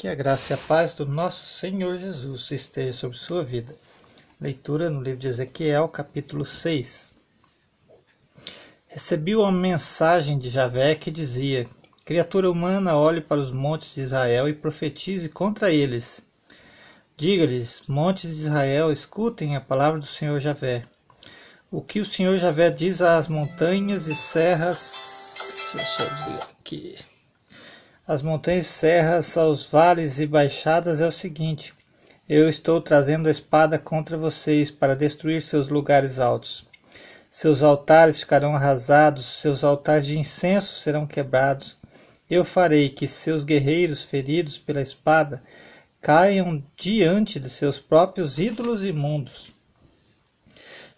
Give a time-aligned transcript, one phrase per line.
[0.00, 3.76] Que a graça e a paz do nosso Senhor Jesus esteja sobre sua vida.
[4.40, 7.14] Leitura no livro de Ezequiel, capítulo 6.
[8.88, 11.68] Recebi uma mensagem de Javé que dizia:
[12.02, 16.22] Criatura humana, olhe para os montes de Israel e profetize contra eles.
[17.14, 20.82] Diga-lhes, montes de Israel, escutem a palavra do Senhor Javé.
[21.70, 25.74] O que o Senhor Javé diz às montanhas e serras.
[25.74, 26.96] Deixa eu ver aqui
[28.10, 31.72] as montanhas serras, aos vales e baixadas é o seguinte:
[32.28, 36.66] Eu estou trazendo a espada contra vocês para destruir seus lugares altos.
[37.30, 41.76] Seus altares ficarão arrasados, seus altares de incenso serão quebrados.
[42.28, 45.40] Eu farei que seus guerreiros feridos pela espada
[46.00, 49.54] caiam diante de seus próprios ídolos imundos.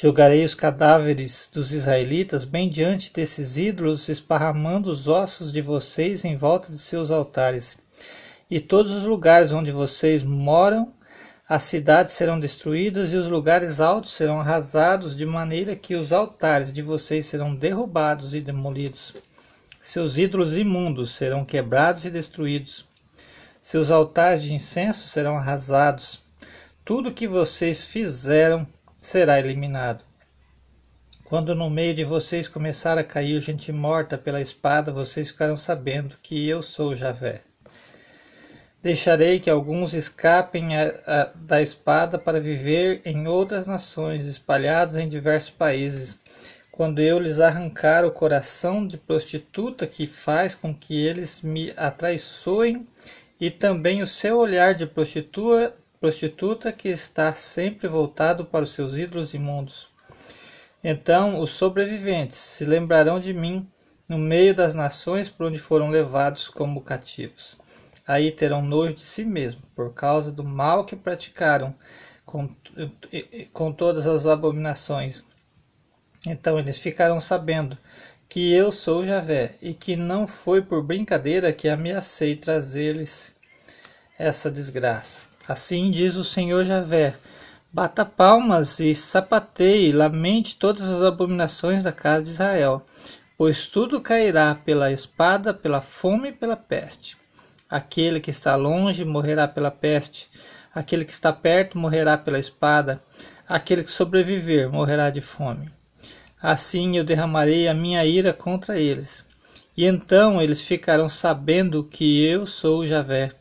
[0.00, 6.36] Jogarei os cadáveres dos israelitas bem diante desses ídolos, esparramando os ossos de vocês em
[6.36, 7.76] volta de seus altares.
[8.48, 10.92] E todos os lugares onde vocês moram,
[11.48, 16.72] as cidades serão destruídas e os lugares altos serão arrasados, de maneira que os altares
[16.72, 19.14] de vocês serão derrubados e demolidos.
[19.82, 22.86] Seus ídolos imundos serão quebrados e destruídos.
[23.60, 26.20] Seus altares de incenso serão arrasados.
[26.84, 28.64] Tudo que vocês fizeram
[28.98, 30.04] será eliminado.
[31.24, 36.16] Quando no meio de vocês começar a cair gente morta pela espada, vocês ficarão sabendo
[36.22, 37.42] que eu sou Javé.
[38.82, 45.08] Deixarei que alguns escapem a, a, da espada para viver em outras nações, espalhados em
[45.08, 46.18] diversos países.
[46.70, 52.86] Quando eu lhes arrancar o coração de prostituta que faz com que eles me atraiçoem,
[53.40, 58.96] e também o seu olhar de prostituta prostituta que está sempre voltado para os seus
[58.96, 59.90] ídolos imundos.
[60.82, 63.68] Então os sobreviventes se lembrarão de mim
[64.08, 67.58] no meio das nações por onde foram levados como cativos.
[68.06, 71.74] Aí terão nojo de si mesmo, por causa do mal que praticaram
[72.24, 72.48] com,
[73.52, 75.24] com todas as abominações.
[76.26, 77.76] Então eles ficarão sabendo
[78.28, 83.34] que eu sou Javé e que não foi por brincadeira que ameacei trazer-lhes
[84.18, 85.27] essa desgraça.
[85.48, 87.16] Assim diz o Senhor Javé:
[87.72, 92.84] Bata palmas e sapateie, lamente todas as abominações da casa de Israel,
[93.34, 97.16] pois tudo cairá pela espada, pela fome e pela peste.
[97.66, 100.28] Aquele que está longe morrerá pela peste,
[100.74, 103.00] aquele que está perto morrerá pela espada,
[103.48, 105.72] aquele que sobreviver morrerá de fome.
[106.42, 109.24] Assim eu derramarei a minha ira contra eles,
[109.74, 113.32] e então eles ficarão sabendo que eu sou Javé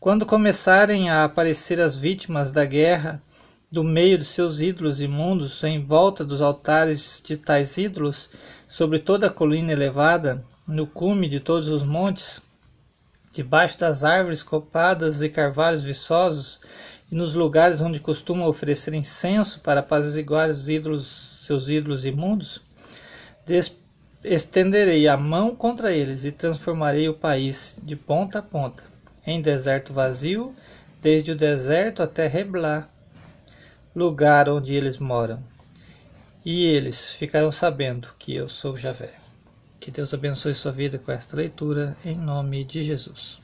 [0.00, 3.22] quando começarem a aparecer as vítimas da guerra
[3.70, 8.30] do meio de seus ídolos imundos, em volta dos altares de tais ídolos,
[8.66, 12.40] sobre toda a colina elevada, no cume de todos os montes,
[13.30, 16.60] debaixo das árvores copadas e carvalhos viçosos,
[17.12, 22.62] e nos lugares onde costumam oferecer incenso para apaziguar os ídolos, seus ídolos imundos,
[24.24, 28.90] estenderei a mão contra eles e transformarei o país de ponta a ponta
[29.26, 30.52] em deserto vazio,
[31.00, 32.88] desde o deserto até Reblá,
[33.94, 35.42] lugar onde eles moram.
[36.44, 39.12] E eles ficarão sabendo que eu sou Javé.
[39.78, 43.40] Que Deus abençoe sua vida com esta leitura, em nome de Jesus.